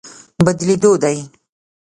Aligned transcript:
بدلېدو 0.45 0.91
دی. 1.03 1.17